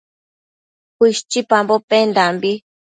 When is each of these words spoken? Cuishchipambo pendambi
Cuishchipambo 0.97 1.75
pendambi 1.89 2.51